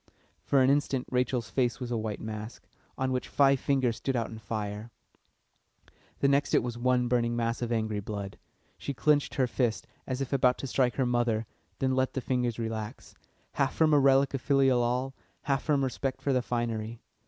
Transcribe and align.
For 0.41 0.63
an 0.63 0.71
instant 0.71 1.05
Rachel's 1.11 1.51
face 1.51 1.79
was 1.79 1.91
a 1.91 1.95
white 1.95 2.19
mask, 2.19 2.65
on 2.97 3.11
which 3.11 3.27
five 3.27 3.59
fingers 3.59 3.97
stood 3.97 4.15
out 4.15 4.31
in 4.31 4.39
fire; 4.39 4.89
the 6.21 6.27
next 6.27 6.55
it 6.55 6.63
was 6.63 6.75
one 6.75 7.07
burning 7.07 7.35
mass 7.35 7.61
of 7.61 7.71
angry 7.71 7.99
blood. 7.99 8.39
She 8.79 8.95
clenched 8.95 9.35
her 9.35 9.45
fist, 9.45 9.85
as 10.07 10.19
if 10.19 10.33
about 10.33 10.57
to 10.57 10.65
strike 10.65 10.95
her 10.95 11.05
mother, 11.05 11.45
then 11.77 11.93
let 11.93 12.13
the 12.13 12.19
fingers 12.21 12.57
relax; 12.57 13.13
half 13.51 13.75
from 13.75 13.93
a 13.93 13.99
relic 13.99 14.33
of 14.33 14.41
filial 14.41 14.81
awe, 14.81 15.11
half 15.43 15.61
from 15.61 15.83
respect 15.83 16.23
for 16.23 16.33
the 16.33 16.41
finery. 16.41 16.99